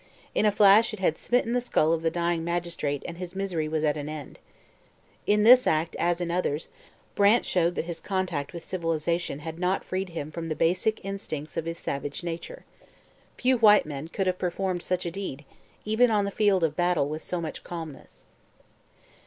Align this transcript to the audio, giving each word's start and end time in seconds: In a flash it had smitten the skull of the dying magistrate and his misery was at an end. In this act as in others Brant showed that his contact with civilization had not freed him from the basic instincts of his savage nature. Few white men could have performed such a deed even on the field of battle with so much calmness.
In 0.33 0.47
a 0.47 0.51
flash 0.51 0.93
it 0.95 0.99
had 0.99 1.19
smitten 1.19 1.53
the 1.53 1.61
skull 1.61 1.93
of 1.93 2.01
the 2.01 2.09
dying 2.09 2.43
magistrate 2.43 3.03
and 3.07 3.19
his 3.19 3.35
misery 3.35 3.67
was 3.67 3.83
at 3.83 3.97
an 3.97 4.09
end. 4.09 4.39
In 5.27 5.43
this 5.43 5.67
act 5.67 5.95
as 5.99 6.19
in 6.19 6.31
others 6.31 6.69
Brant 7.13 7.45
showed 7.45 7.75
that 7.75 7.85
his 7.85 7.99
contact 7.99 8.51
with 8.51 8.65
civilization 8.65 9.41
had 9.45 9.59
not 9.59 9.83
freed 9.83 10.09
him 10.09 10.31
from 10.31 10.47
the 10.49 10.55
basic 10.55 11.05
instincts 11.05 11.55
of 11.55 11.65
his 11.65 11.77
savage 11.77 12.23
nature. 12.23 12.65
Few 13.37 13.55
white 13.59 13.85
men 13.85 14.07
could 14.07 14.25
have 14.25 14.39
performed 14.39 14.81
such 14.81 15.05
a 15.05 15.11
deed 15.11 15.45
even 15.85 16.09
on 16.09 16.25
the 16.25 16.31
field 16.31 16.63
of 16.63 16.75
battle 16.75 17.07
with 17.07 17.21
so 17.21 17.39
much 17.39 17.63
calmness. 17.63 18.25